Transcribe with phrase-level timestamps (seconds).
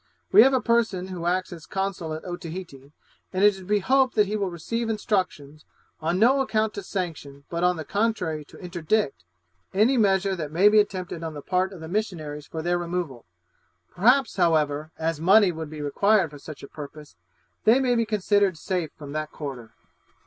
[0.31, 2.73] We have a person who acts as consul at Otaheite,
[3.31, 5.63] and it is to be hoped he will receive instructions,
[5.99, 9.25] on no account to sanction, but on the contrary to interdict,
[9.75, 13.27] any measure that maybe attempted on the part of the missionaries for their removal;
[13.91, 17.15] perhaps, however, as money would be required for such a purpose,
[17.65, 19.71] they may be considered safe from that quarter.